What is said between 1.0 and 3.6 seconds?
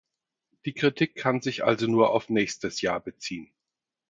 kann sich also nur auf nächstes Jahr beziehen.